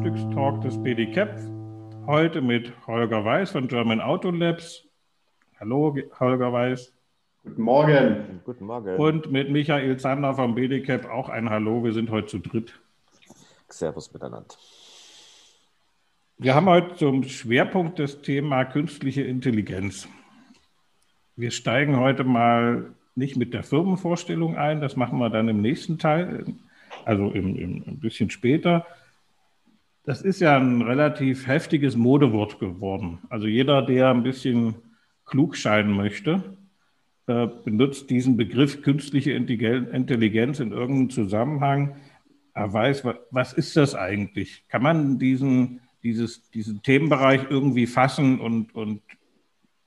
[0.00, 1.28] Frühstückstalk des BDCAP.
[2.06, 4.88] Heute mit Holger Weiß von German Auto Labs.
[5.58, 6.94] Hallo, Holger Weiß.
[7.42, 8.40] Guten Morgen.
[8.44, 8.96] Guten Morgen.
[8.96, 11.84] Und mit Michael Zander vom BDCAP auch ein Hallo.
[11.84, 12.80] Wir sind heute zu dritt.
[13.68, 14.54] Servus miteinander.
[16.38, 20.08] Wir haben heute zum Schwerpunkt das Thema künstliche Intelligenz.
[21.36, 25.98] Wir steigen heute mal nicht mit der Firmenvorstellung ein, das machen wir dann im nächsten
[25.98, 26.46] Teil,
[27.04, 28.86] also im, im, ein bisschen später.
[30.04, 33.18] Das ist ja ein relativ heftiges Modewort geworden.
[33.28, 34.76] Also jeder, der ein bisschen
[35.26, 36.56] klug scheinen möchte,
[37.26, 41.96] äh, benutzt diesen Begriff künstliche Intelligenz in irgendeinem Zusammenhang.
[42.54, 44.64] Er weiß, was ist das eigentlich?
[44.68, 49.02] Kann man diesen, dieses, diesen Themenbereich irgendwie fassen und, und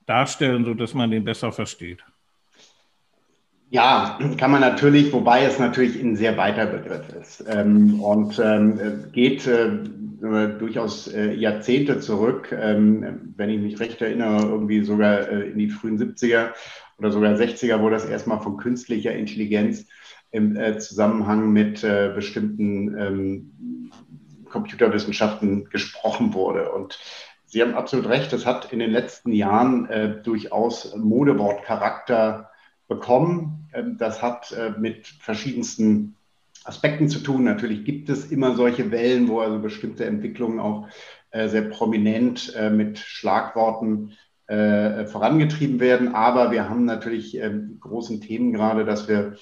[0.06, 2.04] darstellen, sodass man den besser versteht?
[3.74, 9.10] Ja, kann man natürlich, wobei es natürlich ein sehr weiter Begriff ist ähm, und ähm,
[9.10, 9.68] geht äh,
[10.20, 15.70] durchaus äh, Jahrzehnte zurück, ähm, wenn ich mich recht erinnere, irgendwie sogar äh, in die
[15.70, 16.50] frühen 70er
[16.98, 19.86] oder sogar 60er, wo das erstmal von künstlicher Intelligenz
[20.30, 23.90] im äh, Zusammenhang mit äh, bestimmten ähm,
[24.50, 26.70] Computerwissenschaften gesprochen wurde.
[26.70, 27.00] Und
[27.46, 32.52] Sie haben absolut recht, es hat in den letzten Jahren äh, durchaus Modewortcharakter
[32.86, 33.63] bekommen.
[33.74, 36.16] Ähm, das hat äh, mit verschiedensten
[36.64, 37.44] Aspekten zu tun.
[37.44, 40.88] Natürlich gibt es immer solche Wellen, wo also bestimmte Entwicklungen auch
[41.30, 44.12] äh, sehr prominent äh, mit Schlagworten
[44.46, 46.14] vorangetrieben werden.
[46.14, 47.40] Aber wir haben natürlich
[47.80, 49.36] großen Themen gerade, dass wir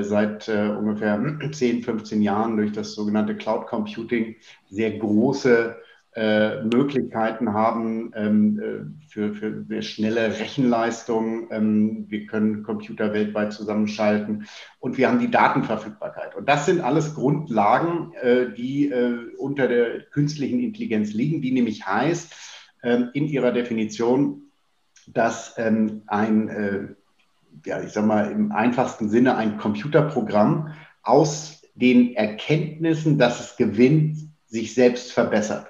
[0.00, 4.36] seit ungefähr 10, 15 Jahren durch das sogenannte Cloud Computing
[4.70, 5.76] sehr große
[6.18, 11.46] äh, Möglichkeiten haben ähm, äh, für, für sehr schnelle Rechenleistung.
[11.52, 14.48] Ähm, wir können Computer weltweit zusammenschalten
[14.80, 16.34] und wir haben die Datenverfügbarkeit.
[16.34, 21.86] Und das sind alles Grundlagen, äh, die äh, unter der künstlichen Intelligenz liegen, die nämlich
[21.86, 22.34] heißt,
[22.82, 24.50] ähm, in ihrer Definition,
[25.06, 26.88] dass ähm, ein, äh,
[27.64, 30.74] ja, ich sag mal, im einfachsten Sinne ein Computerprogramm
[31.04, 34.18] aus den Erkenntnissen, dass es gewinnt,
[34.48, 35.68] sich selbst verbessert.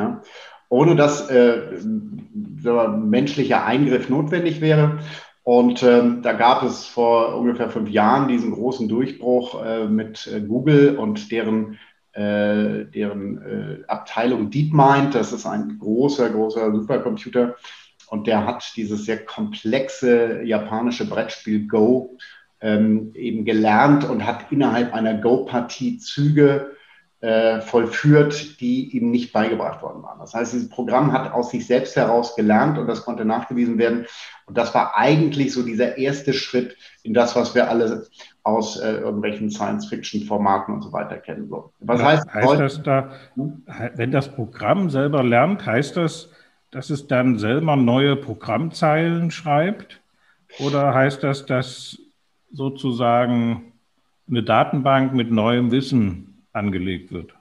[0.00, 0.22] Ja?
[0.68, 4.98] Ohne dass äh, menschlicher Eingriff notwendig wäre.
[5.42, 10.40] Und ähm, da gab es vor ungefähr fünf Jahren diesen großen Durchbruch äh, mit äh,
[10.40, 11.78] Google und deren,
[12.12, 15.14] äh, deren äh, Abteilung DeepMind.
[15.14, 17.56] Das ist ein großer, großer Supercomputer.
[18.08, 22.16] Und der hat dieses sehr komplexe japanische Brettspiel Go
[22.60, 26.76] ähm, eben gelernt und hat innerhalb einer Go-Partie Züge
[27.20, 30.18] äh, vollführt, die ihm nicht beigebracht worden waren.
[30.20, 34.06] Das heißt, dieses Programm hat aus sich selbst heraus gelernt und das konnte nachgewiesen werden.
[34.46, 38.06] Und das war eigentlich so dieser erste Schritt in das, was wir alle
[38.42, 41.48] aus äh, irgendwelchen Science-Fiction-Formaten und so weiter kennen.
[41.48, 41.72] So.
[41.80, 43.10] Was heißt, heißt heute, das da,
[43.94, 46.30] wenn das Programm selber lernt, heißt das,
[46.70, 50.00] dass es dann selber neue Programmzeilen schreibt?
[50.58, 51.98] Oder heißt das, dass
[52.50, 53.72] sozusagen
[54.28, 57.34] eine Datenbank mit neuem Wissen angelegt wird?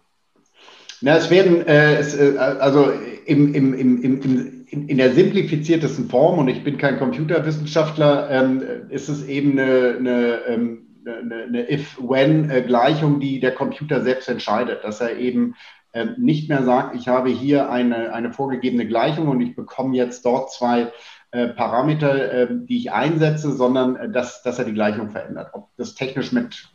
[1.01, 2.91] Na, es werden, äh, es, äh, also
[3.25, 8.61] im, im, im, im, in, in der simplifiziertesten Form, und ich bin kein Computerwissenschaftler, ähm,
[8.89, 14.99] ist es eben eine, eine, ähm, eine, eine If-When-Gleichung, die der Computer selbst entscheidet, dass
[14.99, 15.55] er eben
[15.93, 20.25] ähm, nicht mehr sagt, ich habe hier eine, eine vorgegebene Gleichung und ich bekomme jetzt
[20.25, 20.91] dort zwei
[21.31, 25.51] äh, Parameter, äh, die ich einsetze, sondern äh, dass, dass er die Gleichung verändert.
[25.53, 26.69] Ob das technisch mit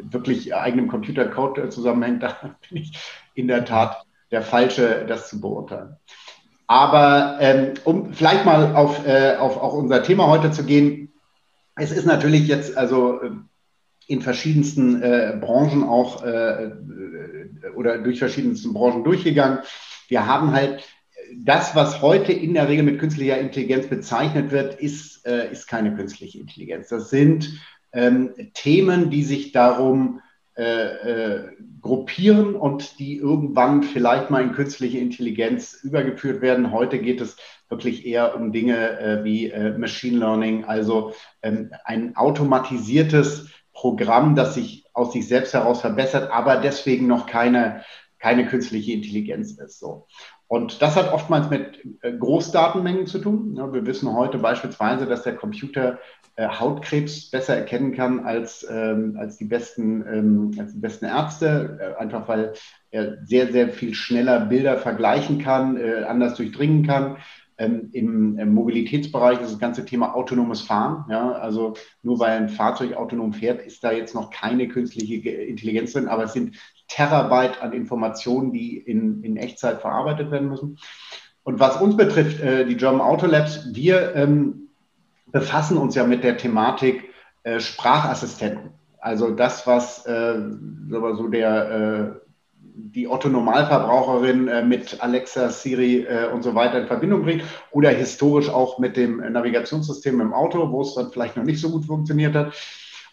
[0.00, 2.36] wirklich eigenem Computercode äh, zusammenhängt, da
[2.68, 2.98] bin ich
[3.34, 5.96] in der Tat der Falsche, das zu beurteilen.
[6.66, 11.12] Aber ähm, um vielleicht mal auf, äh, auf auch unser Thema heute zu gehen,
[11.76, 13.30] es ist natürlich jetzt also äh,
[14.06, 16.70] in verschiedensten äh, Branchen auch äh, äh,
[17.74, 19.60] oder durch verschiedensten Branchen durchgegangen.
[20.08, 20.82] Wir haben halt
[21.36, 25.94] das, was heute in der Regel mit künstlicher Intelligenz bezeichnet wird, ist, äh, ist keine
[25.94, 26.88] künstliche Intelligenz.
[26.88, 27.60] Das sind
[27.92, 30.20] ähm, Themen, die sich darum
[30.58, 36.72] äh, äh, gruppieren und die irgendwann vielleicht mal in künstliche Intelligenz übergeführt werden.
[36.72, 37.36] Heute geht es
[37.68, 41.12] wirklich eher um Dinge äh, wie äh, Machine Learning, also
[41.42, 47.84] ähm, ein automatisiertes Programm, das sich aus sich selbst heraus verbessert, aber deswegen noch keine,
[48.18, 49.78] keine künstliche Intelligenz ist.
[49.78, 50.08] So.
[50.48, 53.54] Und das hat oftmals mit äh, Großdatenmengen zu tun.
[53.72, 56.00] wir wissen heute beispielsweise, dass der Computer
[56.46, 62.00] Hautkrebs besser erkennen kann als, ähm, als, die, besten, ähm, als die besten Ärzte, äh,
[62.00, 62.52] einfach weil
[62.90, 65.76] er sehr, sehr viel schneller Bilder vergleichen kann,
[66.06, 67.16] anders durchdringen kann.
[67.58, 71.04] Ähm, im, Im Mobilitätsbereich ist das ganze Thema autonomes Fahren.
[71.10, 75.92] Ja, also nur weil ein Fahrzeug autonom fährt, ist da jetzt noch keine künstliche Intelligenz
[75.92, 76.56] drin, aber es sind
[76.86, 80.78] Terabyte an Informationen, die in, in Echtzeit verarbeitet werden müssen.
[81.42, 84.67] Und was uns betrifft, äh, die German Auto Labs, wir ähm,
[85.32, 87.10] befassen uns ja mit der Thematik
[87.42, 88.70] äh, Sprachassistenten.
[89.00, 90.40] Also das, was äh,
[90.90, 92.28] so der äh,
[92.80, 97.42] die Otto Normalverbraucherin äh, mit Alexa, Siri äh, und so weiter in Verbindung bringt
[97.72, 101.70] oder historisch auch mit dem Navigationssystem im Auto, wo es dann vielleicht noch nicht so
[101.70, 102.54] gut funktioniert hat.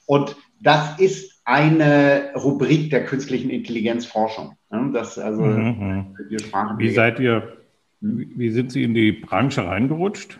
[0.05, 4.55] Und das ist eine Rubrik der künstlichen Intelligenzforschung.
[4.71, 4.91] Ne?
[4.93, 6.15] Das also mhm.
[6.29, 6.77] wir sprachen.
[6.77, 7.57] Wie seid ihr?
[8.01, 10.39] Wie sind Sie in die Branche reingerutscht?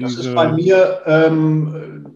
[0.00, 2.14] Das ist bei mir, ähm,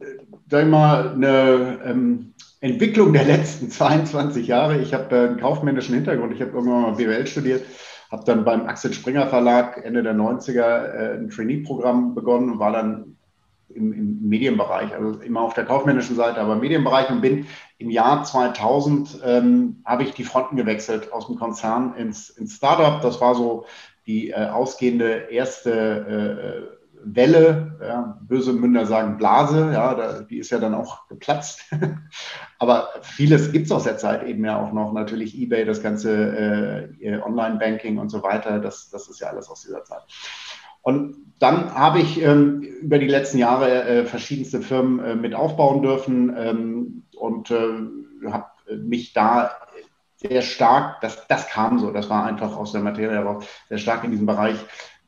[0.49, 4.79] sag ich mal, eine ähm, Entwicklung der letzten 22 Jahre.
[4.79, 6.33] Ich habe äh, einen kaufmännischen Hintergrund.
[6.33, 7.65] Ich habe irgendwann mal BWL studiert,
[8.11, 12.73] habe dann beim Axel Springer Verlag Ende der 90er äh, ein Trainee-Programm begonnen und war
[12.73, 13.17] dann
[13.69, 17.47] im, im, Medienbereich, also immer auf der kaufmännischen Seite, aber im Medienbereich und bin
[17.79, 23.03] im Jahr 2000 ähm, habe ich die Fronten gewechselt aus dem Konzern ins, ins Startup.
[23.03, 23.67] Das war so
[24.07, 30.51] die äh, ausgehende erste äh, Welle, ja, böse Münder sagen Blase, ja, da, die ist
[30.51, 31.63] ja dann auch geplatzt.
[32.59, 36.89] Aber vieles gibt es aus der Zeit eben ja auch noch, natürlich Ebay, das ganze
[37.01, 40.03] äh, Online-Banking und so weiter, das, das ist ja alles aus dieser Zeit.
[40.83, 45.83] Und dann habe ich ähm, über die letzten Jahre äh, verschiedenste Firmen äh, mit aufbauen
[45.83, 48.47] dürfen ähm, und äh, habe
[48.77, 49.51] mich da
[50.17, 54.05] sehr stark, das, das kam so, das war einfach aus der Materie heraus, sehr stark
[54.05, 54.57] in diesem Bereich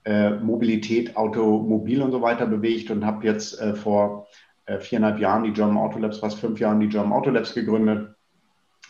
[0.09, 4.27] äh, Mobilität, Automobil und so weiter bewegt und habe jetzt äh, vor
[4.65, 8.15] äh, viereinhalb Jahren die German Auto Labs, fast fünf Jahren die German Auto Labs gegründet,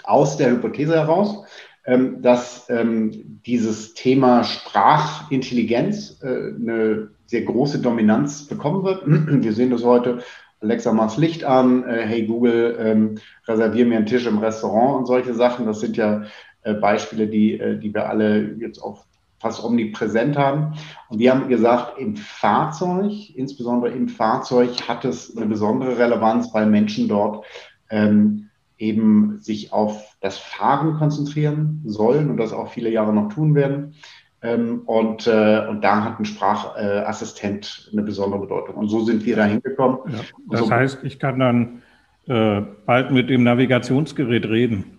[0.04, 1.44] aus der Hypothese heraus,
[1.86, 9.02] ähm, dass ähm, dieses Thema Sprachintelligenz äh, eine sehr große Dominanz bekommen wird.
[9.42, 10.20] Wir sehen das heute.
[10.60, 11.82] Alexa, mach's Licht an.
[11.82, 13.18] Äh, hey Google, ähm,
[13.48, 15.66] reservier mir einen Tisch im Restaurant und solche Sachen.
[15.66, 16.22] Das sind ja
[16.62, 19.07] äh, Beispiele, die, die wir alle jetzt auch
[19.40, 20.74] fast omnipräsent haben.
[21.08, 26.66] Und wir haben gesagt, im Fahrzeug, insbesondere im Fahrzeug, hat es eine besondere Relevanz, weil
[26.66, 27.44] Menschen dort
[27.90, 28.48] ähm,
[28.78, 33.94] eben sich auf das Fahren konzentrieren sollen und das auch viele Jahre noch tun werden.
[34.40, 38.76] Ähm, und, äh, und da hat ein Sprachassistent äh, eine besondere Bedeutung.
[38.76, 39.98] Und so sind wir da hingekommen.
[40.08, 40.20] Ja,
[40.50, 41.82] das so heißt, ich kann dann
[42.28, 44.97] äh, bald mit dem Navigationsgerät reden.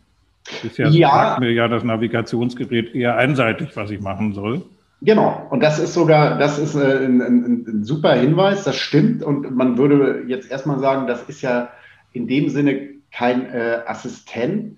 [0.64, 1.10] Bisher ja.
[1.10, 4.64] sagt mir ja das Navigationsgerät eher einseitig, was ich machen soll.
[5.02, 9.24] Genau, und das ist sogar, das ist äh, ein, ein, ein, super Hinweis, das stimmt.
[9.24, 11.70] Und man würde jetzt erstmal sagen, das ist ja
[12.12, 14.78] in dem Sinne kein äh, Assistent.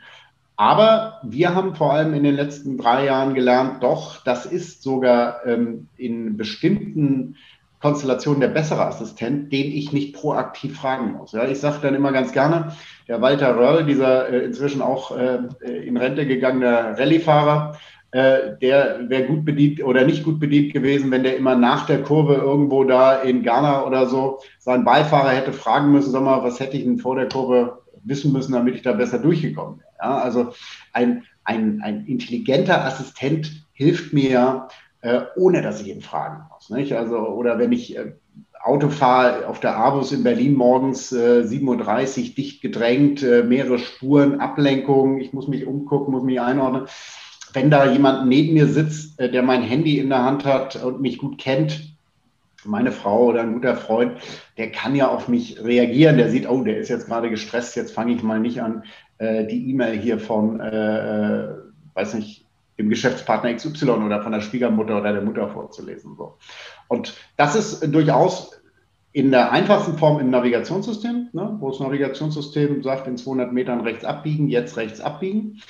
[0.58, 5.44] Aber wir haben vor allem in den letzten drei Jahren gelernt, doch, das ist sogar
[5.48, 7.36] ähm, in bestimmten
[7.82, 11.32] Konstellation der bessere Assistent, den ich nicht proaktiv fragen muss.
[11.32, 12.74] Ja, ich sage dann immer ganz gerne,
[13.08, 17.78] der Walter Röll, dieser äh, inzwischen auch äh, in Rente gegangene Rallye-Fahrer,
[18.12, 22.04] äh, der wäre gut bedient oder nicht gut bedient gewesen, wenn der immer nach der
[22.04, 26.60] Kurve irgendwo da in Ghana oder so seinen Beifahrer hätte fragen müssen, sag mal, was
[26.60, 29.90] hätte ich denn vor der Kurve wissen müssen, damit ich da besser durchgekommen wäre.
[30.02, 30.54] Ja, also
[30.94, 34.68] ein, ein, ein intelligenter Assistent hilft mir,
[35.02, 36.70] äh, ohne dass ich ihn fragen muss.
[36.70, 36.94] Nicht?
[36.94, 38.14] Also, oder wenn ich äh,
[38.64, 43.80] Auto fahre auf der Abus in Berlin morgens äh, 7.30 Uhr, dicht gedrängt, äh, mehrere
[43.80, 46.86] Spuren, Ablenkung, ich muss mich umgucken, muss mich einordnen.
[47.54, 51.02] Wenn da jemand neben mir sitzt, äh, der mein Handy in der Hand hat und
[51.02, 51.98] mich gut kennt,
[52.64, 54.14] meine Frau oder ein guter Freund,
[54.58, 56.18] der kann ja auf mich reagieren.
[56.18, 58.84] Der sieht, oh, der ist jetzt gerade gestresst, jetzt fange ich mal nicht an,
[59.20, 61.50] die E-Mail hier von, äh,
[61.96, 62.41] weiß nicht,
[62.82, 66.16] dem Geschäftspartner XY oder von der Schwiegermutter oder der Mutter vorzulesen.
[66.18, 66.38] So.
[66.88, 68.52] Und das ist durchaus
[69.14, 74.06] in der einfachsten Form im Navigationssystem, ne, wo das Navigationssystem sagt, in 200 Metern rechts
[74.06, 75.62] abbiegen, jetzt rechts abbiegen.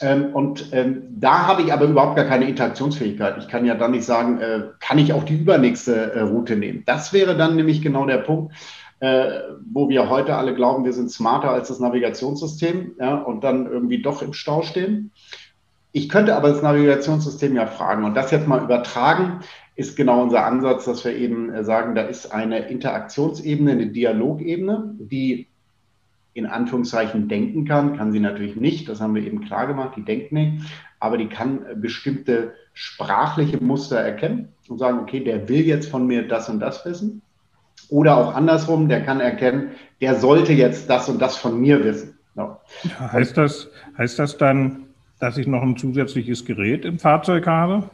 [0.00, 3.36] Ähm, und ähm, da habe ich aber überhaupt gar keine Interaktionsfähigkeit.
[3.38, 6.82] Ich kann ja dann nicht sagen, äh, kann ich auch die übernächste äh, Route nehmen.
[6.84, 8.54] Das wäre dann nämlich genau der Punkt,
[9.00, 9.40] äh,
[9.72, 14.02] wo wir heute alle glauben, wir sind smarter als das Navigationssystem ja, und dann irgendwie
[14.02, 15.12] doch im Stau stehen.
[15.96, 19.38] Ich könnte aber das Navigationssystem ja fragen und das jetzt mal übertragen,
[19.76, 24.96] ist genau unser Ansatz, dass wir eben äh, sagen, da ist eine Interaktionsebene, eine Dialogebene,
[24.98, 25.46] die
[26.32, 30.04] in Anführungszeichen denken kann, kann sie natürlich nicht, das haben wir eben klar gemacht, die
[30.04, 30.64] denkt nicht,
[30.98, 36.08] aber die kann äh, bestimmte sprachliche Muster erkennen und sagen, okay, der will jetzt von
[36.08, 37.22] mir das und das wissen.
[37.88, 39.70] Oder auch andersrum, der kann erkennen,
[40.00, 42.18] der sollte jetzt das und das von mir wissen.
[42.34, 42.60] Ja.
[42.98, 44.83] Heißt, das, heißt das dann,
[45.24, 47.88] dass ich noch ein zusätzliches Gerät im Fahrzeug habe?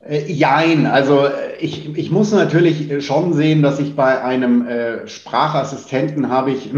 [0.00, 5.08] Äh, jein, also äh, ich, ich muss natürlich schon sehen, dass ich bei einem äh,
[5.08, 6.70] Sprachassistenten habe ich,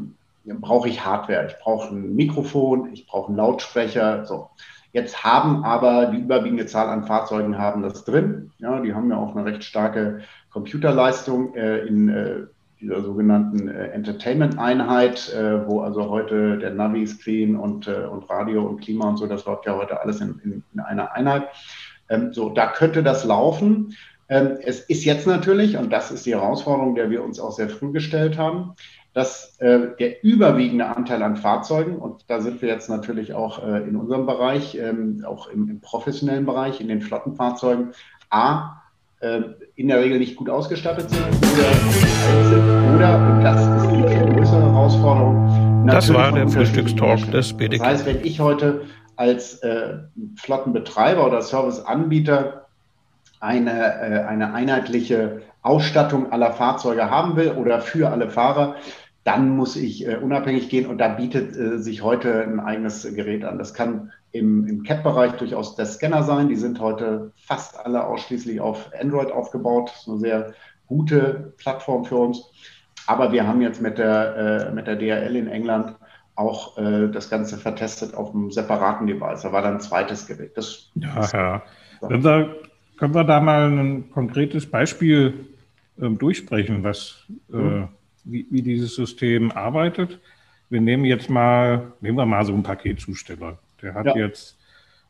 [0.44, 1.48] brauche ich Hardware.
[1.48, 4.24] Ich brauche ein Mikrofon, ich brauche einen Lautsprecher.
[4.26, 4.50] So.
[4.92, 8.52] Jetzt haben aber die überwiegende Zahl an Fahrzeugen haben das drin.
[8.58, 12.46] Ja, die haben ja auch eine recht starke Computerleistung äh, in äh,
[12.80, 18.80] dieser sogenannten äh, Entertainment-Einheit, äh, wo also heute der Navi-Screen und, äh, und Radio und
[18.80, 21.48] Klima und so, das läuft ja heute alles in, in, in einer Einheit.
[22.08, 23.94] Ähm, so, da könnte das laufen.
[24.28, 27.68] Ähm, es ist jetzt natürlich, und das ist die Herausforderung, der wir uns auch sehr
[27.68, 28.74] früh gestellt haben,
[29.16, 33.88] dass äh, der überwiegende Anteil an Fahrzeugen, und da sind wir jetzt natürlich auch äh,
[33.88, 37.92] in unserem Bereich, ähm, auch im, im, professionellen Bereich, in den Flottenfahrzeugen,
[38.28, 38.82] A,
[39.20, 39.40] äh,
[39.74, 41.72] in der Regel nicht gut ausgestattet sind oder
[42.48, 47.78] sind oder, und das ist die viel größere Herausforderung, das war der Frühstückstalk des BDK.
[47.78, 48.82] Das heißt, wenn ich heute
[49.16, 49.98] als äh,
[50.36, 52.66] Flottenbetreiber oder Serviceanbieter
[53.40, 58.76] eine, äh, eine einheitliche Ausstattung aller Fahrzeuge haben will oder für alle Fahrer,
[59.24, 63.44] dann muss ich äh, unabhängig gehen und da bietet äh, sich heute ein eigenes Gerät
[63.44, 63.58] an.
[63.58, 66.48] Das kann im, im CAP-Bereich durchaus der Scanner sein.
[66.48, 69.90] Die sind heute fast alle ausschließlich auf Android aufgebaut.
[69.90, 70.54] Das ist eine sehr
[70.86, 72.50] gute Plattform für uns.
[73.06, 75.94] Aber wir haben jetzt mit der, äh, mit der DRL in England
[76.34, 79.42] auch äh, das Ganze vertestet auf einem separaten Device.
[79.42, 80.56] Da war dann ein zweites Gerät.
[80.56, 81.62] Das, ja, ja.
[82.00, 82.56] Können wir,
[82.98, 85.46] können wir da mal ein konkretes Beispiel
[86.00, 87.88] ähm, durchsprechen, was, äh, mhm.
[88.24, 90.20] wie, wie, dieses System arbeitet?
[90.68, 93.58] Wir nehmen jetzt mal, nehmen wir mal so einen Paketzusteller.
[93.82, 94.16] Der hat ja.
[94.16, 94.58] jetzt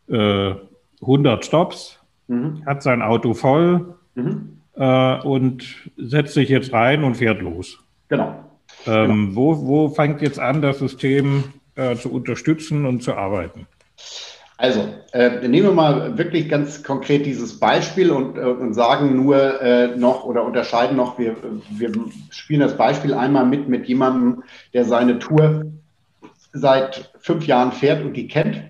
[0.09, 0.55] äh,
[1.01, 2.65] 100 Stops, mhm.
[2.67, 4.53] hat sein Auto voll mhm.
[4.79, 7.79] Äh, und setzt sich jetzt rein und fährt los.
[8.09, 8.45] Genau.
[8.87, 9.37] Ähm, genau.
[9.37, 11.45] wo, wo fängt jetzt an, das System
[11.77, 13.67] äh, zu unterstützen und zu arbeiten?
[14.59, 19.61] Also, äh, nehmen wir mal wirklich ganz konkret dieses Beispiel und, äh, und sagen nur
[19.61, 21.37] äh, noch oder unterscheiden noch, wir,
[21.71, 21.93] wir
[22.31, 24.43] spielen das Beispiel einmal mit mit jemandem,
[24.73, 25.67] der seine Tour
[26.57, 28.63] seit fünf Jahren fährt und die kennt.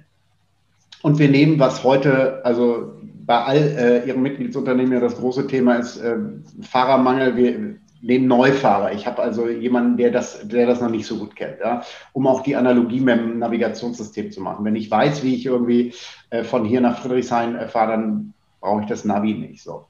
[1.02, 2.92] Und wir nehmen, was heute, also
[3.24, 6.16] bei all äh, Ihren Mitgliedsunternehmen ja das große Thema ist, äh,
[6.62, 7.36] Fahrermangel.
[7.36, 8.92] Wir, den Neufahrer.
[8.92, 12.26] Ich habe also jemanden, der das, der das noch nicht so gut kennt, ja, um
[12.26, 14.64] auch die Analogie mit dem Navigationssystem zu machen.
[14.64, 15.94] Wenn ich weiß, wie ich irgendwie
[16.30, 19.86] äh, von hier nach Friedrichshain äh, fahre, dann brauche ich das Navi nicht so.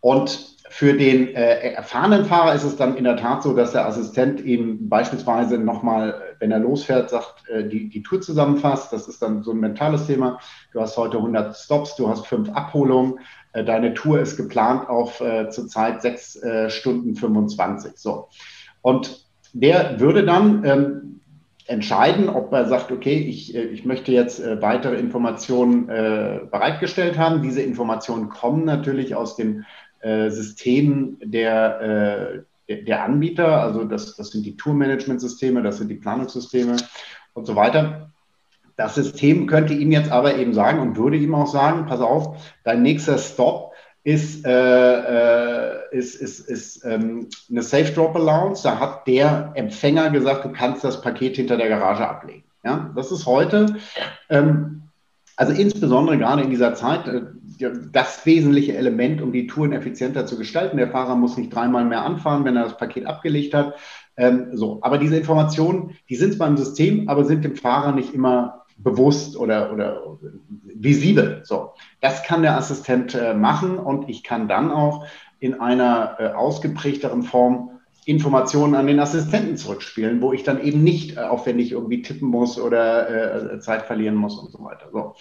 [0.00, 3.86] Und für den äh, erfahrenen Fahrer ist es dann in der Tat so, dass der
[3.86, 8.92] Assistent ihm beispielsweise nochmal, wenn er losfährt, sagt, äh, die, die Tour zusammenfasst.
[8.92, 10.38] Das ist dann so ein mentales Thema.
[10.72, 13.18] Du hast heute 100 Stops, du hast fünf Abholungen.
[13.52, 17.94] Äh, deine Tour ist geplant auf äh, zurzeit sechs äh, Stunden 25.
[17.96, 18.28] So.
[18.80, 21.20] Und der würde dann ähm,
[21.66, 27.42] entscheiden, ob er sagt, okay, ich, äh, ich möchte jetzt weitere Informationen bereitgestellt haben.
[27.42, 29.64] Diese Informationen kommen natürlich aus dem
[30.00, 33.62] äh, Systemen der, der, der, Anbieter.
[33.62, 36.76] Also das, das sind die Tourmanagement-Systeme, das sind die Planungssysteme
[37.34, 38.10] und so weiter.
[38.76, 42.38] Das System könnte ihm jetzt aber eben sagen und würde ihm auch sagen, pass auf,
[42.64, 43.70] dein nächster Stop
[44.04, 48.62] ist, äh, äh, ist, ist, ist ähm, eine Safe Drop Allowance.
[48.62, 52.44] Da hat der Empfänger gesagt, du kannst das Paket hinter der Garage ablegen.
[52.64, 53.76] Ja, das ist heute,
[54.28, 54.82] ähm,
[55.36, 57.22] also insbesondere gerade in dieser Zeit, äh,
[57.92, 60.76] das wesentliche Element, um die Touren effizienter zu gestalten.
[60.76, 63.74] Der Fahrer muss nicht dreimal mehr anfahren, wenn er das Paket abgelegt hat.
[64.16, 68.12] Ähm, so, aber diese Informationen, die sind zwar im System, aber sind dem Fahrer nicht
[68.14, 70.18] immer bewusst oder, oder
[70.62, 71.42] visibel.
[71.44, 75.06] So, das kann der Assistent äh, machen und ich kann dann auch
[75.38, 81.16] in einer äh, ausgeprägteren Form Informationen an den Assistenten zurückspielen, wo ich dann eben nicht
[81.16, 84.88] äh, aufwendig irgendwie tippen muss oder äh, Zeit verlieren muss und so weiter.
[84.92, 85.14] So.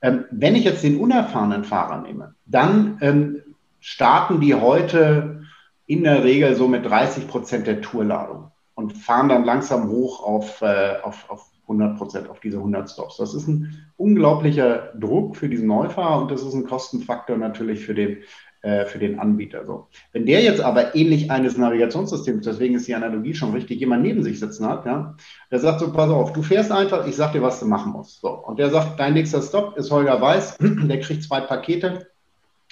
[0.00, 3.42] Ähm, wenn ich jetzt den unerfahrenen Fahrer nehme, dann ähm,
[3.80, 5.42] starten die heute
[5.86, 10.62] in der Regel so mit 30 Prozent der Tourladung und fahren dann langsam hoch auf,
[10.62, 13.16] äh, auf, auf 100 Prozent auf diese 100 Stops.
[13.16, 17.94] Das ist ein unglaublicher Druck für diesen Neufahrer und das ist ein Kostenfaktor natürlich für
[17.94, 18.18] den,
[18.68, 19.64] äh, für den Anbieter.
[19.64, 19.88] So.
[20.12, 24.22] Wenn der jetzt aber ähnlich eines Navigationssystems, deswegen ist die Analogie schon richtig, jemand neben
[24.22, 25.16] sich sitzen hat, ja,
[25.50, 28.20] der sagt so, pass auf, du fährst einfach, ich sag dir, was du machen musst.
[28.20, 28.28] So.
[28.28, 32.08] Und der sagt, dein nächster Stop ist Holger Weiß, der kriegt zwei Pakete.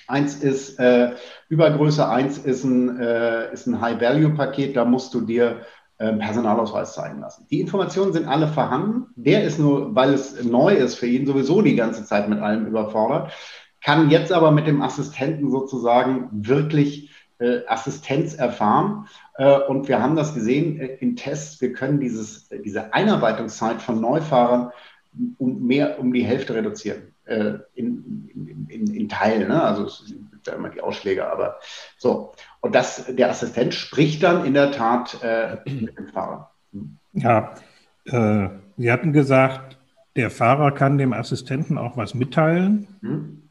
[0.06, 1.12] Eins ist äh,
[1.48, 5.62] Übergröße, eins ist ein, äh, ist ein High-Value-Paket, da musst du dir
[5.98, 7.46] ähm, Personalausweis zeigen lassen.
[7.50, 9.06] Die Informationen sind alle vorhanden.
[9.16, 12.66] Der ist nur, weil es neu ist für ihn, sowieso die ganze Zeit mit allem
[12.66, 13.32] überfordert,
[13.86, 19.06] kann jetzt aber mit dem Assistenten sozusagen wirklich äh, Assistenz erfahren.
[19.36, 21.60] Äh, und wir haben das gesehen äh, in Tests.
[21.60, 24.72] Wir können dieses, diese Einarbeitungszeit von Neufahrern
[25.38, 29.46] um mehr um die Hälfte reduzieren äh, in, in, in, in, Teilen.
[29.46, 29.62] Ne?
[29.62, 31.60] Also es gibt ja immer die Ausschläge, aber
[31.96, 32.32] so.
[32.60, 36.50] Und das, der Assistent spricht dann in der Tat äh, mit dem Fahrer.
[37.12, 37.54] Ja,
[38.06, 39.78] äh, Sie hatten gesagt,
[40.16, 42.88] der Fahrer kann dem Assistenten auch was mitteilen.
[43.00, 43.45] Hm.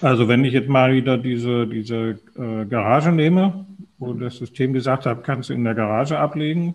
[0.00, 3.66] Also wenn ich jetzt mal wieder diese, diese äh, Garage nehme,
[3.98, 6.74] wo das System gesagt hat, kannst du in der Garage ablegen,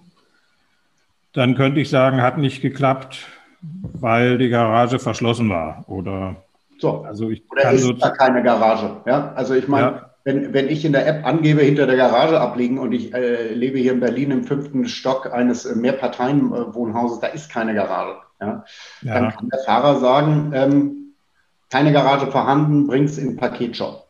[1.33, 3.27] dann könnte ich sagen, hat nicht geklappt,
[3.61, 5.83] weil die Garage verschlossen war.
[5.87, 6.37] Oder,
[6.79, 7.01] so.
[7.01, 8.97] also ich oder kann ist so da keine Garage.
[9.05, 9.33] Ja?
[9.33, 10.09] Also ich meine, ja.
[10.23, 13.79] wenn, wenn ich in der App angebe, hinter der Garage abliegen und ich äh, lebe
[13.79, 18.17] hier in Berlin im fünften Stock eines äh, Mehrparteienwohnhauses, da ist keine Garage.
[18.39, 18.63] Ja?
[19.01, 19.13] ja.
[19.13, 21.04] Dann kann der Fahrer sagen, ähm,
[21.75, 24.05] keine Garage vorhanden, bring es in Paketshop.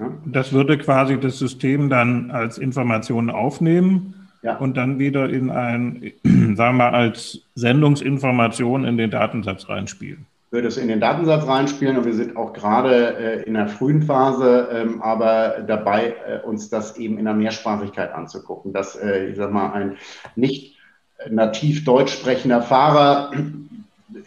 [0.00, 0.10] Ja?
[0.24, 4.56] Das würde quasi das System dann als Information aufnehmen ja.
[4.56, 10.24] und dann wieder in ein, sagen wir mal, als Sendungsinformation in den Datensatz reinspielen.
[10.50, 14.00] Würde es in den Datensatz reinspielen und wir sind auch gerade äh, in der frühen
[14.00, 19.36] Phase, ähm, aber dabei, äh, uns das eben in der Mehrsprachigkeit anzugucken, dass, äh, ich
[19.36, 19.96] sag mal, ein
[20.36, 20.78] nicht
[21.28, 23.30] nativ deutsch sprechender Fahrer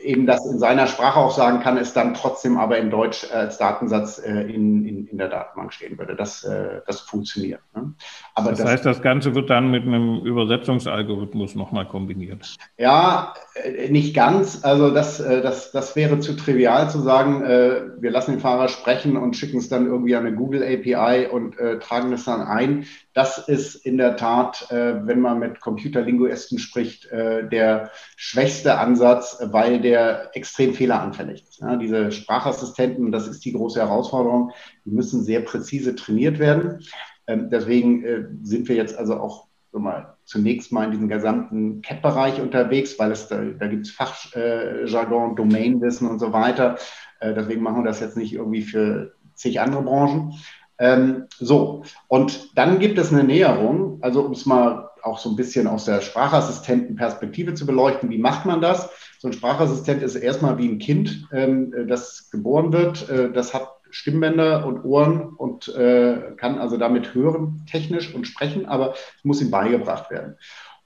[0.01, 3.57] eben das in seiner Sprache auch sagen kann, es dann trotzdem aber in Deutsch als
[3.57, 6.15] Datensatz äh, in, in, in der Datenbank stehen würde.
[6.15, 7.61] Das, äh, das funktioniert.
[7.75, 7.93] Ne?
[8.35, 12.55] Aber das, das, heißt, das Ganze wird dann mit einem Übersetzungsalgorithmus nochmal kombiniert?
[12.77, 14.63] Ja, äh, nicht ganz.
[14.63, 18.67] Also das, äh, das, das wäre zu trivial zu sagen, äh, wir lassen den Fahrer
[18.67, 22.41] sprechen und schicken es dann irgendwie an eine Google API und äh, tragen es dann
[22.41, 22.85] ein.
[23.13, 29.88] Das ist in der Tat, wenn man mit Computerlinguisten spricht, der schwächste Ansatz, weil der
[30.33, 31.59] extrem fehleranfällig ist.
[31.59, 34.51] Ja, diese Sprachassistenten, das ist die große Herausforderung,
[34.85, 36.79] die müssen sehr präzise trainiert werden.
[37.27, 41.81] Ähm, deswegen äh, sind wir jetzt also auch so mal, zunächst mal in diesem gesamten
[41.81, 46.77] CAP-Bereich unterwegs, weil es da, da gibt es Fachjargon, Domainwissen und so weiter.
[47.19, 50.33] Äh, deswegen machen wir das jetzt nicht irgendwie für zig andere Branchen.
[50.79, 55.35] Ähm, so, und dann gibt es eine Näherung, also um es mal auch so ein
[55.35, 58.89] bisschen aus der Sprachassistentenperspektive zu beleuchten, wie macht man das?
[59.19, 63.67] So ein Sprachassistent ist erstmal wie ein Kind, ähm, das geboren wird, äh, das hat
[63.89, 69.41] Stimmbänder und Ohren und äh, kann also damit hören, technisch und sprechen, aber es muss
[69.41, 70.37] ihm beigebracht werden.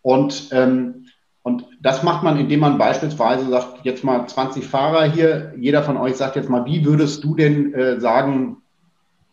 [0.01, 1.05] Und, ähm,
[1.43, 5.97] und das macht man, indem man beispielsweise sagt, jetzt mal 20 Fahrer hier, jeder von
[5.97, 8.63] euch sagt jetzt mal, wie würdest du denn äh, sagen,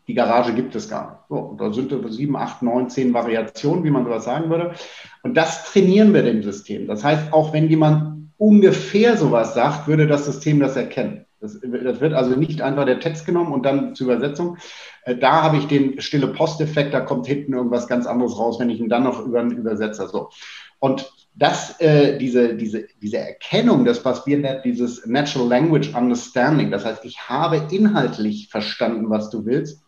[0.09, 1.21] die Garage gibt es gar nicht.
[1.31, 4.75] So, und da sind sieben, acht, neun, zehn Variationen, wie man sowas sagen würde.
[5.23, 6.89] Und das trainieren wir dem System.
[6.89, 8.10] Das heißt, auch wenn jemand
[8.41, 11.27] ungefähr sowas sagt, würde das System das erkennen.
[11.41, 14.57] Das, das wird also nicht einfach der Text genommen und dann zur Übersetzung.
[15.05, 18.71] Äh, da habe ich den stille Posteffekt, da kommt hinten irgendwas ganz anderes raus, wenn
[18.71, 20.31] ich ihn dann noch über einen Übersetzer so.
[20.79, 26.71] Und das, äh, diese, diese, diese Erkennung, das, was wir nennen, dieses Natural Language Understanding,
[26.71, 29.83] das heißt, ich habe inhaltlich verstanden, was du willst,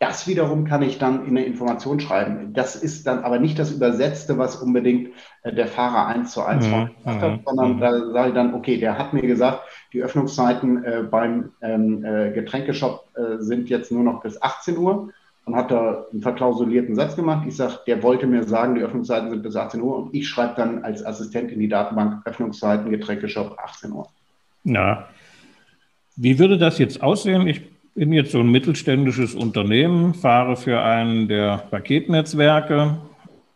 [0.00, 2.54] das wiederum kann ich dann in eine Information schreiben.
[2.54, 5.10] Das ist dann aber nicht das Übersetzte, was unbedingt
[5.42, 7.80] äh, der Fahrer eins zu eins mhm, hat, mhm, sondern mhm.
[7.80, 9.60] da sage ich dann, okay, der hat mir gesagt,
[9.92, 15.10] die Öffnungszeiten äh, beim ähm, äh, Getränkeshop äh, sind jetzt nur noch bis 18 Uhr
[15.44, 17.46] und hat da einen verklausulierten Satz gemacht.
[17.46, 20.54] Ich sage, der wollte mir sagen, die Öffnungszeiten sind bis 18 Uhr und ich schreibe
[20.56, 24.08] dann als Assistent in die Datenbank Öffnungszeiten Getränkeshop 18 Uhr.
[24.64, 25.08] Ja.
[26.16, 27.46] Wie würde das jetzt aussehen?
[27.46, 27.62] Ich
[28.00, 32.96] bin jetzt so ein mittelständisches Unternehmen, fahre für einen der Paketnetzwerke,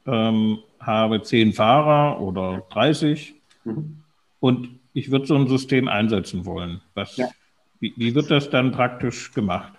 [0.07, 3.33] ähm, habe zehn Fahrer oder 30
[3.65, 4.03] mhm.
[4.41, 6.83] und ich würde so ein System einsetzen wollen.
[6.93, 7.29] Was, ja.
[7.81, 9.73] wie, wie, wird das dann praktisch gemacht?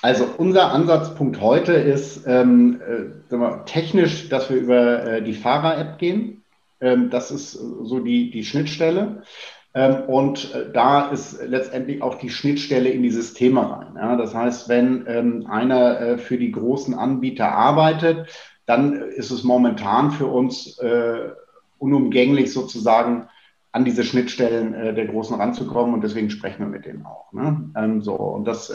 [0.00, 5.98] Also unser Ansatzpunkt heute ist ähm, äh, wir, technisch, dass wir über äh, die Fahrer-App
[5.98, 6.42] gehen.
[6.80, 9.24] Ähm, das ist so die, die Schnittstelle.
[9.72, 14.18] Ähm, und äh, da ist letztendlich auch die Schnittstelle in die Systeme rein.
[14.18, 18.28] Das heißt, wenn ähm, einer äh, für die großen Anbieter arbeitet,
[18.66, 21.30] dann ist es momentan für uns äh,
[21.78, 23.28] unumgänglich sozusagen
[23.72, 27.32] an diese Schnittstellen der Großen ranzukommen und deswegen sprechen wir mit denen auch.
[27.32, 27.70] Ne?
[27.76, 28.72] Ähm, so und das,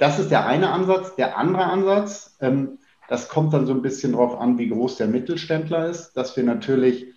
[0.00, 1.14] das, ist der eine Ansatz.
[1.14, 2.36] Der andere Ansatz,
[3.08, 6.42] das kommt dann so ein bisschen darauf an, wie groß der Mittelständler ist, dass wir
[6.42, 7.13] natürlich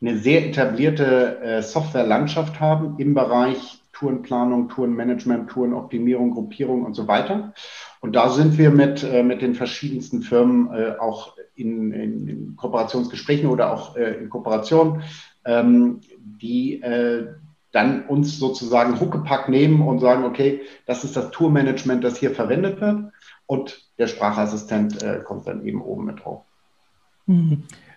[0.00, 7.54] eine sehr etablierte äh, Softwarelandschaft haben im Bereich Tourenplanung, Tourenmanagement, Tourenoptimierung, Gruppierung und so weiter.
[8.00, 12.56] Und da sind wir mit, äh, mit den verschiedensten Firmen äh, auch in, in, in,
[12.56, 15.02] Kooperationsgesprächen oder auch äh, in Kooperation,
[15.46, 17.28] ähm, die äh,
[17.72, 22.80] dann uns sozusagen Huckepack nehmen und sagen, okay, das ist das Tourmanagement, das hier verwendet
[22.80, 23.12] wird.
[23.46, 26.42] Und der Sprachassistent äh, kommt dann eben oben mit drauf.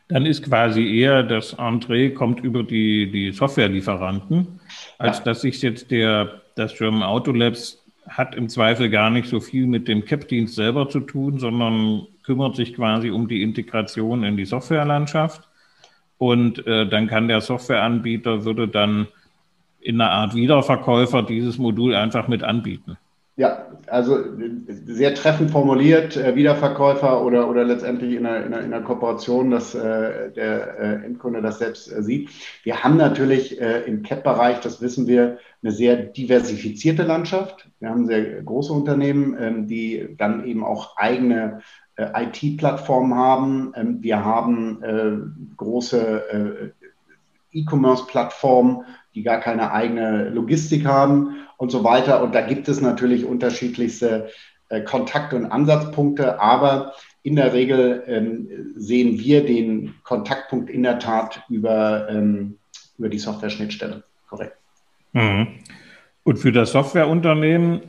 [0.10, 4.60] Dann ist quasi eher das Entree kommt über die, die Softwarelieferanten,
[4.98, 5.24] als ja.
[5.26, 9.68] dass sich jetzt der, das German Auto Labs hat im Zweifel gar nicht so viel
[9.68, 14.46] mit dem CAP-Dienst selber zu tun, sondern kümmert sich quasi um die Integration in die
[14.46, 15.48] Softwarelandschaft.
[16.18, 19.08] Und äh, dann kann der Softwareanbieter, würde dann
[19.80, 22.98] in einer Art Wiederverkäufer dieses Modul einfach mit anbieten.
[23.40, 24.18] Ja, also
[24.68, 29.50] sehr treffend formuliert, äh, Wiederverkäufer oder, oder letztendlich in einer, in einer, in einer Kooperation,
[29.50, 32.32] dass äh, der äh, Endkunde das selbst äh, sieht.
[32.64, 37.70] Wir haben natürlich äh, im CAP-Bereich, das wissen wir, eine sehr diversifizierte Landschaft.
[37.80, 41.62] Wir haben sehr große Unternehmen, ähm, die dann eben auch eigene
[41.96, 43.72] äh, IT-Plattformen haben.
[43.74, 46.74] Ähm, wir haben große
[47.54, 48.84] E-Commerce-Plattformen,
[49.16, 52.24] die gar keine eigene Logistik haben und so weiter.
[52.24, 54.30] Und da gibt es natürlich unterschiedlichste
[54.70, 61.00] äh, Kontakt- und Ansatzpunkte, aber in der Regel ähm, sehen wir den Kontaktpunkt in der
[61.00, 62.58] Tat über, ähm,
[62.98, 64.04] über die Software-Schnittstelle.
[64.30, 64.56] Korrekt.
[65.12, 65.48] Mhm.
[66.24, 67.82] Und für das Softwareunternehmen,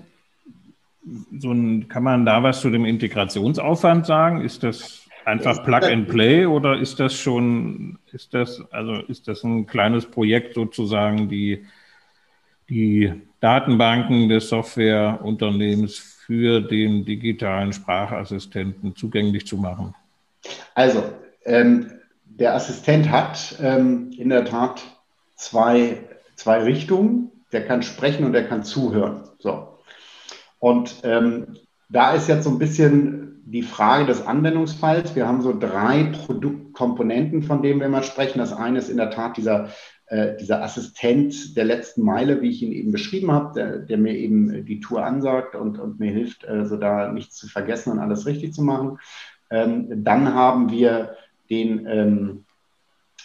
[1.39, 4.41] so ein, kann man da was zu dem Integrationsaufwand sagen?
[4.41, 9.45] Ist das einfach Plug and Play oder ist das schon, ist das, also ist das
[9.45, 11.65] ein kleines Projekt sozusagen, die,
[12.71, 19.95] die Datenbanken des Softwareunternehmens für den digitalen Sprachassistenten zugänglich zu machen?
[20.75, 21.03] Also,
[21.45, 21.91] ähm,
[22.25, 24.83] der Assistent hat ähm, in der Tat
[25.37, 25.99] zwei,
[26.37, 27.33] zwei Richtungen.
[27.53, 29.25] Der kann sprechen und der kann zuhören.
[29.39, 29.79] So.
[30.61, 35.17] Und ähm, da ist jetzt so ein bisschen die Frage des Anwendungsfalls.
[35.17, 38.39] Wir haben so drei Produktkomponenten, von denen wir mal sprechen.
[38.39, 39.71] Das eine ist in der Tat dieser
[40.11, 44.17] äh, dieser Assistent der letzten Meile, wie ich ihn eben beschrieben habe, der, der mir
[44.17, 48.01] eben die Tour ansagt und, und mir hilft, äh, so da nichts zu vergessen und
[48.01, 48.99] alles richtig zu machen.
[49.51, 51.15] Ähm, dann haben wir
[51.49, 52.45] den, ähm,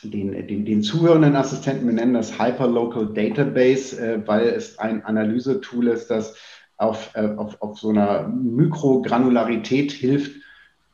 [0.04, 5.88] den, den, den zuhörenden Assistenten, wir nennen das Hyperlocal Database, äh, weil es ein Analysetool
[5.88, 6.36] ist, das
[6.78, 10.45] auf, äh, auf, auf so einer Mikrogranularität hilft,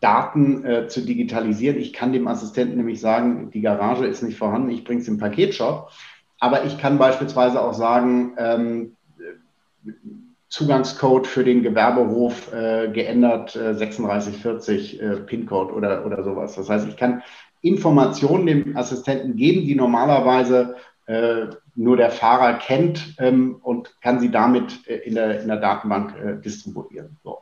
[0.02, 1.78] Daten äh, zu digitalisieren.
[1.78, 5.20] Ich kann dem Assistenten nämlich sagen, die Garage ist nicht vorhanden, ich bringe es im
[5.20, 5.90] Paketshop.
[6.40, 8.98] Aber ich kann beispielsweise auch sagen, ähm,
[10.50, 16.56] Zugangscode für den Gewerbehof äh, geändert, äh, 3640 äh, PIN-Code oder, oder sowas.
[16.56, 17.24] Das heißt, ich kann
[17.62, 24.30] Informationen dem Assistenten geben, die normalerweise äh, nur der Fahrer kennt ähm, und kann sie
[24.30, 27.18] damit äh, in, der, in der Datenbank äh, distribuieren.
[27.24, 27.40] So.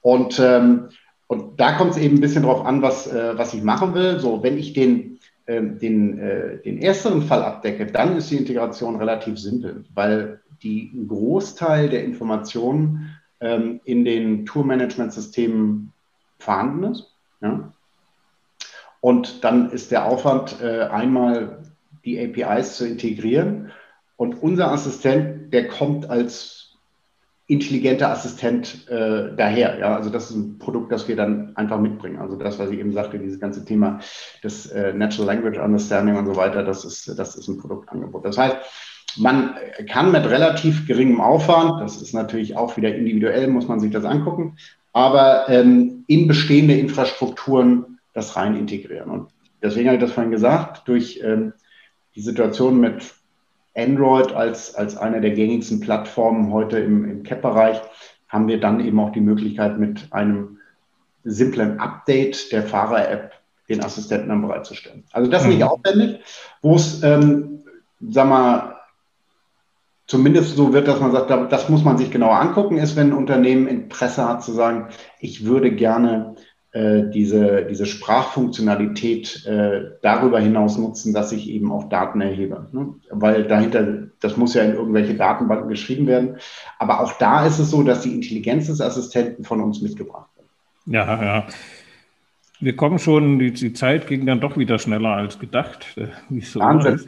[0.00, 0.90] Und ähm,
[1.28, 4.18] und da kommt es eben ein bisschen drauf an, was, äh, was ich machen will.
[4.18, 8.96] So, wenn ich den, äh, den, äh, den ersteren Fall abdecke, dann ist die Integration
[8.96, 15.92] relativ simpel, weil die ein Großteil der Informationen ähm, in den Tour-Management-Systemen
[16.38, 17.14] vorhanden ist.
[17.42, 17.72] Ja?
[19.00, 21.62] Und dann ist der Aufwand, äh, einmal
[22.06, 23.70] die APIs zu integrieren.
[24.16, 26.57] Und unser Assistent, der kommt als
[27.48, 29.78] intelligenter Assistent äh, daher.
[29.78, 32.18] Ja, also das ist ein Produkt, das wir dann einfach mitbringen.
[32.18, 34.00] Also das, was ich eben sagte, dieses ganze Thema
[34.44, 38.24] des äh, Natural Language Understanding und so weiter, das ist, das ist ein Produktangebot.
[38.26, 38.56] Das heißt,
[39.16, 39.54] man
[39.90, 44.04] kann mit relativ geringem Aufwand, das ist natürlich auch wieder individuell, muss man sich das
[44.04, 44.58] angucken,
[44.92, 49.10] aber ähm, in bestehende Infrastrukturen das rein integrieren.
[49.10, 49.30] Und
[49.62, 51.54] deswegen habe ich das vorhin gesagt, durch ähm,
[52.14, 53.14] die Situation mit
[53.78, 57.80] Android als, als eine der gängigsten Plattformen heute im, im CAP-Bereich
[58.28, 60.58] haben wir dann eben auch die Möglichkeit, mit einem
[61.24, 63.32] simplen Update der Fahrer-App
[63.68, 65.04] den Assistenten dann bereitzustellen.
[65.12, 65.64] Also das nicht mhm.
[65.64, 66.20] aufwendig,
[66.62, 67.64] wo es, ähm,
[68.00, 68.76] sag mal,
[70.06, 73.16] zumindest so wird, dass man sagt, das muss man sich genauer angucken, ist, wenn ein
[73.16, 74.88] Unternehmen Interesse hat zu sagen,
[75.20, 76.36] ich würde gerne
[76.74, 82.66] diese, diese Sprachfunktionalität äh, darüber hinaus nutzen, dass ich eben auch Daten erhebe.
[82.72, 82.94] Ne?
[83.10, 86.36] Weil dahinter, das muss ja in irgendwelche Datenbanken geschrieben werden.
[86.78, 90.46] Aber auch da ist es so, dass die Intelligenz des Assistenten von uns mitgebracht wird.
[90.94, 91.46] Ja, ja.
[92.60, 95.96] Wir kommen schon, die, die Zeit ging dann doch wieder schneller als gedacht.
[95.96, 97.00] Äh, wie so Wahnsinn.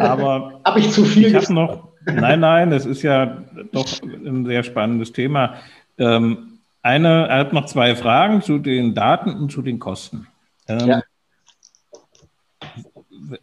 [0.00, 1.26] Aber habe ich zu viel?
[1.26, 5.56] Ich habe noch, nein, nein, es ist ja doch ein sehr spannendes Thema.
[5.98, 6.55] Ähm,
[6.86, 10.28] eine, er hat noch zwei Fragen zu den Daten und zu den Kosten.
[10.68, 11.02] Ähm, ja.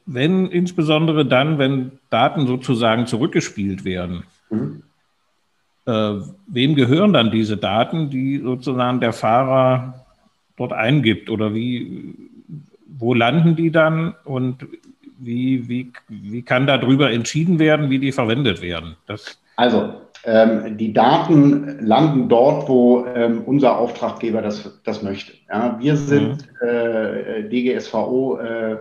[0.06, 4.84] Wenn, insbesondere dann, wenn Daten sozusagen zurückgespielt werden, mhm.
[5.86, 6.14] äh,
[6.48, 10.06] wem gehören dann diese Daten, die sozusagen der Fahrer
[10.56, 11.30] dort eingibt?
[11.30, 12.16] Oder wie,
[12.88, 14.66] wo landen die dann und
[15.20, 18.96] wie, wie, wie kann darüber entschieden werden, wie die verwendet werden?
[19.06, 25.34] Das also, Ähm, die Daten landen dort, wo ähm, unser Auftraggeber das, das möchte.
[25.50, 26.68] Ja, wir sind mhm.
[26.68, 28.78] äh, DGSVO äh,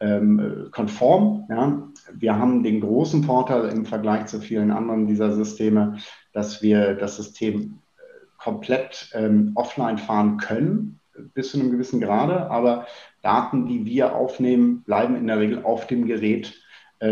[0.00, 1.46] ähm, konform.
[1.48, 1.88] Ja.
[2.12, 5.98] Wir haben den großen Vorteil im Vergleich zu vielen anderen dieser Systeme,
[6.32, 8.02] dass wir das System äh,
[8.38, 10.98] komplett ähm, offline fahren können,
[11.34, 12.86] bis zu einem gewissen Grade, aber
[13.22, 16.54] Daten, die wir aufnehmen, bleiben in der Regel auf dem Gerät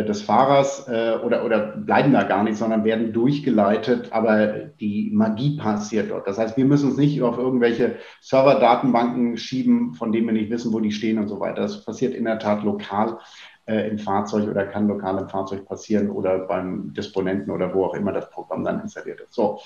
[0.05, 5.57] des Fahrers äh, oder, oder bleiben da gar nicht, sondern werden durchgeleitet, aber die Magie
[5.57, 6.29] passiert dort.
[6.29, 10.73] Das heißt, wir müssen uns nicht auf irgendwelche Server-Datenbanken schieben, von denen wir nicht wissen,
[10.73, 11.63] wo die stehen und so weiter.
[11.63, 13.19] Das passiert in der Tat lokal
[13.67, 17.95] äh, im Fahrzeug oder kann lokal im Fahrzeug passieren oder beim Disponenten oder wo auch
[17.95, 19.35] immer das Programm dann installiert ist.
[19.35, 19.61] So.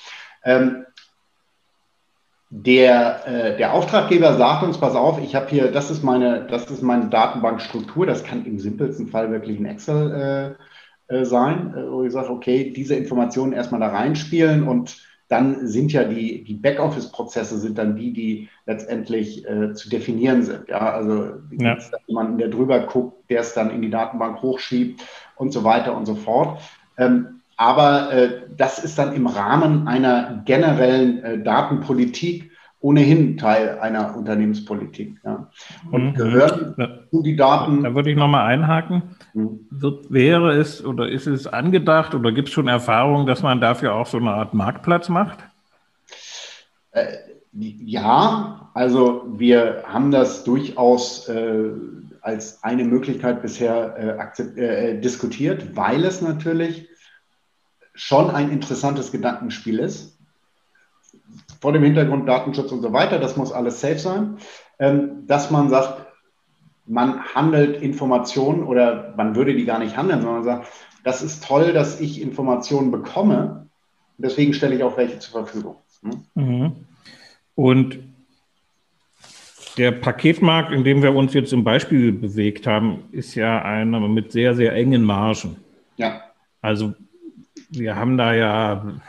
[0.45, 0.87] Ähm,
[2.57, 6.71] der, äh, der Auftraggeber sagt uns, pass auf, ich habe hier, das ist meine, das
[6.71, 10.57] ist meine Datenbankstruktur, das kann im simpelsten Fall wirklich ein Excel
[11.11, 15.67] äh, äh, sein, äh, wo ich sage, okay, diese Informationen erstmal da reinspielen und dann
[15.67, 20.69] sind ja die, die Backoffice-Prozesse sind dann die, die letztendlich äh, zu definieren sind.
[20.69, 21.77] Ja, also ja.
[22.07, 25.03] jemanden, der drüber guckt, der es dann in die Datenbank hochschiebt
[25.35, 26.61] und so weiter und so fort.
[26.99, 32.51] Ähm, aber äh, das ist dann im Rahmen einer generellen äh, Datenpolitik
[32.85, 35.17] ohnehin Teil einer Unternehmenspolitik.
[35.25, 35.49] Ja.
[35.91, 36.15] Und mhm.
[36.15, 36.89] gehören ja.
[37.13, 37.83] die Daten.
[37.83, 39.17] Da würde ich nochmal einhaken.
[39.33, 39.61] Mhm.
[39.71, 43.95] Wird, wäre es oder ist es angedacht oder gibt es schon Erfahrungen, dass man dafür
[43.95, 45.39] auch so eine Art Marktplatz macht?
[46.91, 47.07] Äh,
[47.53, 51.71] ja, also wir haben das durchaus äh,
[52.21, 56.89] als eine Möglichkeit bisher äh, äh diskutiert, weil es natürlich
[57.95, 60.19] schon ein interessantes Gedankenspiel ist.
[61.61, 64.37] Vor dem Hintergrund Datenschutz und so weiter, das muss alles safe sein,
[64.79, 66.07] ähm, dass man sagt,
[66.87, 70.69] man handelt Informationen oder man würde die gar nicht handeln, sondern sagt,
[71.03, 73.69] das ist toll, dass ich Informationen bekomme.
[74.19, 75.77] Deswegen stelle ich auch welche zur Verfügung.
[76.03, 76.25] Hm?
[76.35, 76.73] Mhm.
[77.55, 77.99] Und
[79.77, 84.33] der Paketmarkt, in dem wir uns jetzt im Beispiel bewegt haben, ist ja einer mit
[84.33, 85.57] sehr, sehr engen Margen.
[85.97, 86.23] Ja.
[86.61, 86.95] Also
[87.79, 89.01] wir haben da ja,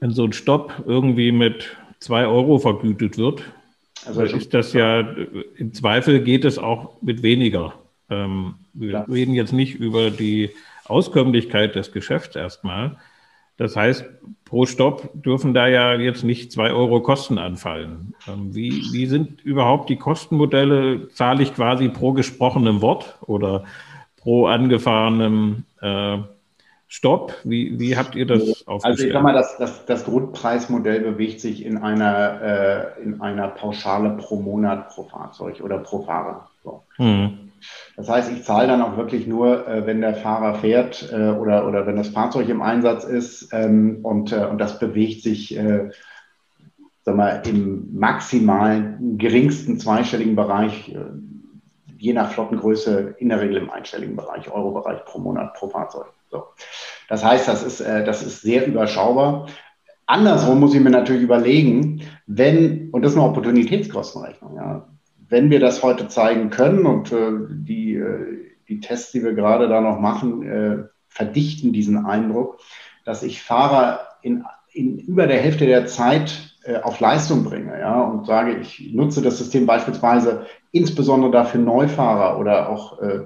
[0.00, 3.42] wenn so ein Stopp irgendwie mit zwei Euro vergütet wird,
[4.06, 5.00] also ist das ja,
[5.56, 7.74] im Zweifel geht es auch mit weniger.
[8.10, 9.00] Ähm, wir ja.
[9.02, 10.50] reden jetzt nicht über die
[10.84, 12.98] Auskömmlichkeit des Geschäfts erstmal.
[13.56, 14.04] Das heißt,
[14.44, 18.14] pro Stopp dürfen da ja jetzt nicht zwei Euro Kosten anfallen.
[18.26, 21.08] Ähm, wie, wie sind überhaupt die Kostenmodelle?
[21.10, 23.64] Zahle ich quasi pro gesprochenem Wort oder
[24.24, 26.18] pro angefahrenem äh,
[26.88, 27.34] Stopp?
[27.44, 28.84] Wie, wie habt ihr das aufgestellt?
[28.84, 33.48] Also ich sag mal, das, das, das Grundpreismodell bewegt sich in einer, äh, in einer
[33.48, 36.48] Pauschale pro Monat pro Fahrzeug oder pro Fahrer.
[36.62, 36.82] So.
[36.98, 37.50] Mhm.
[37.96, 41.66] Das heißt, ich zahle dann auch wirklich nur, äh, wenn der Fahrer fährt äh, oder,
[41.66, 45.90] oder wenn das Fahrzeug im Einsatz ist ähm, und, äh, und das bewegt sich äh,
[47.02, 50.98] sag mal, im maximalen, geringsten zweistelligen Bereich äh,
[51.98, 56.06] je nach Flottengröße in der Regel im einstelligen Bereich, Euro-Bereich pro Monat, pro Fahrzeug.
[56.30, 56.44] So.
[57.08, 59.46] Das heißt, das ist, äh, das ist sehr überschaubar.
[60.06, 64.88] Andersrum muss ich mir natürlich überlegen, wenn, und das ist eine Opportunitätskostenrechnung, ja,
[65.28, 69.68] wenn wir das heute zeigen können und äh, die, äh, die Tests, die wir gerade
[69.68, 72.58] da noch machen, äh, verdichten diesen Eindruck,
[73.04, 78.00] dass ich Fahrer in, in über der Hälfte der Zeit äh, auf Leistung bringe, ja,
[78.02, 83.20] und sage, ich nutze das System beispielsweise insbesondere dafür Neufahrer oder auch äh,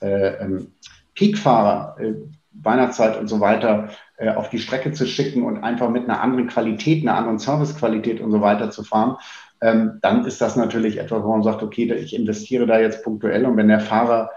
[0.00, 0.72] äh, ähm,
[1.14, 2.14] Peakfahrer, äh,
[2.52, 6.48] Weihnachtszeit und so weiter, äh, auf die Strecke zu schicken und einfach mit einer anderen
[6.48, 9.16] Qualität, einer anderen Servicequalität und so weiter zu fahren,
[9.60, 13.46] ähm, dann ist das natürlich etwas, wo man sagt, okay, ich investiere da jetzt punktuell
[13.46, 14.30] und wenn der Fahrer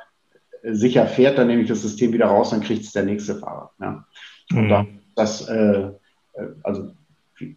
[0.61, 3.35] äh, sicher fährt, dann nehme ich das System wieder raus, dann kriegt es der nächste
[3.35, 3.71] Fahrer.
[3.79, 4.05] Ja.
[4.51, 4.69] Und mhm.
[4.69, 5.89] da, das, äh,
[6.63, 6.91] also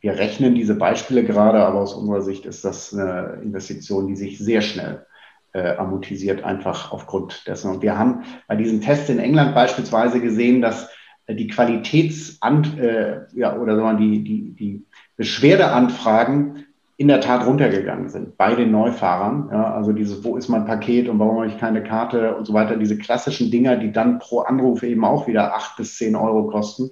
[0.00, 4.38] wir rechnen diese Beispiele gerade, aber aus unserer Sicht ist das eine Investition, die sich
[4.38, 5.06] sehr schnell
[5.52, 7.70] äh, amortisiert, einfach aufgrund dessen.
[7.70, 10.90] Und wir haben bei diesen Tests in England beispielsweise gesehen, dass
[11.26, 14.84] äh, die Qualitätsan äh, ja, oder sagen wir, die, die, die
[15.16, 16.66] Beschwerdeanfragen
[16.96, 19.48] in der Tat runtergegangen sind bei den Neufahrern.
[19.50, 22.54] Ja, also dieses, wo ist mein Paket und warum habe ich keine Karte und so
[22.54, 26.46] weiter, diese klassischen Dinger, die dann pro Anruf eben auch wieder acht bis zehn Euro
[26.46, 26.90] kosten,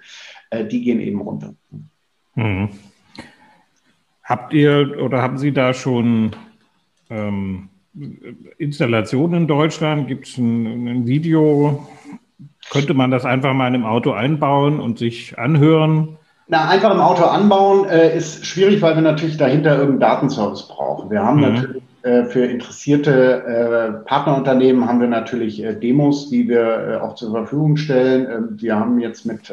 [0.51, 1.55] äh, die gehen eben runter.
[2.35, 2.71] Mhm.
[4.25, 6.37] Habt ihr oder haben Sie da schon
[7.11, 7.69] ähm,
[8.59, 10.09] Installationen in Deutschland?
[10.09, 11.87] Gibt es ein, ein, Video?
[12.71, 16.17] Könnte man das einfach mal in einem Auto einbauen und sich anhören?
[16.49, 21.11] Na, einfach im Auto anbauen äh, ist schwierig, weil wir natürlich dahinter irgendeinen Datenservice brauchen.
[21.11, 21.43] Wir haben mhm.
[21.43, 27.31] natürlich äh, für interessierte äh, Partnerunternehmen haben wir natürlich äh, Demos, die wir auch zur
[27.31, 28.27] Verfügung stellen.
[28.31, 29.53] Ähm, wir haben jetzt mit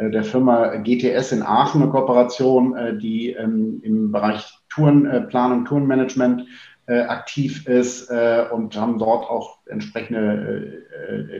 [0.00, 6.44] der Firma GTS in Aachen eine Kooperation, die ähm, im Bereich Tourenplanung, Tourenmanagement
[6.86, 10.84] aktiv ist und haben dort auch entsprechende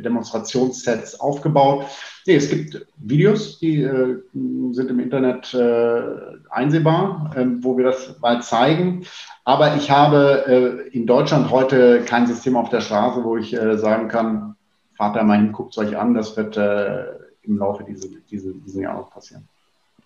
[0.05, 1.87] Demonstrationssets aufgebaut.
[2.27, 3.83] Nee, es gibt Videos, die
[4.73, 5.57] sind im Internet
[6.51, 9.05] einsehbar, ähm, wo wir das mal zeigen.
[9.45, 13.77] Aber ich habe äh, in Deutschland heute kein System auf der Straße, wo ich äh,
[13.79, 14.57] sagen kann,
[14.97, 16.15] fahrt da mal hin, guckt es euch an.
[16.15, 17.05] Das wird äh,
[17.49, 19.49] im Laufe dieses diese, diesen Jahres passieren.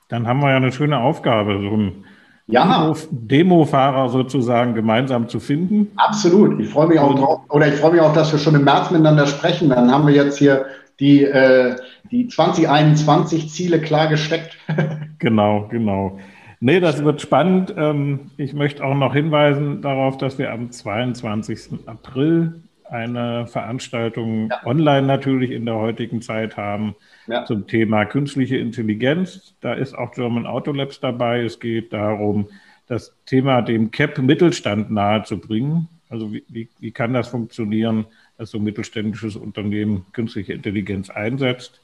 [0.08, 2.04] Dann haben wir ja eine schöne Aufgabe, so einen
[2.46, 2.92] ja.
[3.10, 5.90] Demo-Fahrer sozusagen gemeinsam zu finden.
[5.96, 6.60] Absolut.
[6.60, 8.90] Ich freue mich auch drauf, oder ich freue mich auch, dass wir schon im März
[8.90, 9.70] miteinander sprechen.
[9.70, 10.66] Dann haben wir jetzt hier
[11.00, 11.76] die, äh,
[12.10, 14.56] die 2021 Ziele klar gesteckt.
[15.18, 16.18] genau, genau.
[16.60, 17.74] Nee, das wird spannend.
[17.76, 21.86] Ähm, ich möchte auch noch hinweisen darauf, dass wir am 22.
[21.86, 24.64] April eine Veranstaltung ja.
[24.66, 26.94] online natürlich in der heutigen Zeit haben
[27.26, 27.44] ja.
[27.44, 29.54] zum Thema künstliche Intelligenz.
[29.60, 31.40] Da ist auch German Auto Labs dabei.
[31.40, 32.48] Es geht darum,
[32.86, 35.88] das Thema dem CAP Mittelstand nahezubringen.
[36.08, 41.80] Also wie, wie, wie kann das funktionieren, dass so ein mittelständisches Unternehmen künstliche Intelligenz einsetzt?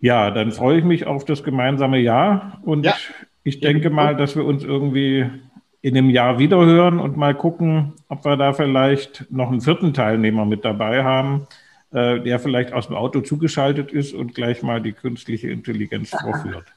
[0.00, 2.94] Ja, dann freue ich mich auf das gemeinsame Jahr und ja.
[3.42, 5.26] Ich denke mal, dass wir uns irgendwie
[5.82, 10.44] in einem Jahr wiederhören und mal gucken, ob wir da vielleicht noch einen vierten Teilnehmer
[10.44, 11.46] mit dabei haben,
[11.92, 16.64] äh, der vielleicht aus dem Auto zugeschaltet ist und gleich mal die künstliche Intelligenz vorführt.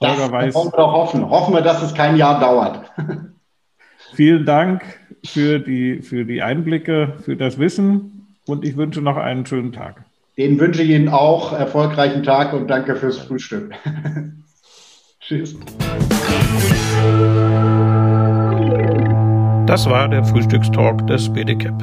[0.00, 1.30] Das Holger weiß, wollen wir doch hoffen.
[1.30, 2.90] Hoffen wir, dass es kein Jahr dauert.
[4.14, 4.82] Vielen Dank
[5.24, 10.04] für die, für die Einblicke, für das Wissen und ich wünsche noch einen schönen Tag.
[10.36, 13.72] Den wünsche ich Ihnen auch erfolgreichen Tag und danke fürs Frühstück.
[15.20, 15.56] Tschüss.
[19.72, 21.82] Das war der Frühstückstalk des BDCAP.